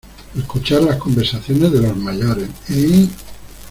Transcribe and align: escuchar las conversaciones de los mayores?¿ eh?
escuchar 0.35 0.81
las 0.81 0.95
conversaciones 0.97 1.71
de 1.73 1.79
los 1.79 1.95
mayores?¿ 1.95 2.49
eh? 2.69 3.07